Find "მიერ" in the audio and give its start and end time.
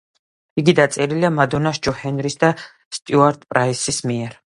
4.11-4.39